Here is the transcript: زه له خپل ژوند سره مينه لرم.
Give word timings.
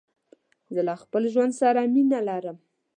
زه 0.73 0.81
له 0.87 0.93
خپل 1.01 1.23
ژوند 1.33 1.53
سره 1.61 1.81
مينه 1.93 2.19
لرم. 2.27 2.57